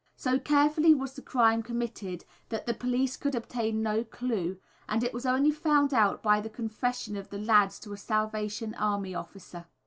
[0.15, 4.57] So carefully was the crime committed that the police could obtain no clue,
[4.89, 8.73] and it was only found out by the confession of the lads to a Salvation
[8.73, 9.67] Army officer.